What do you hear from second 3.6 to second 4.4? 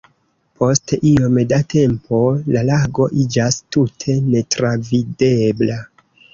tute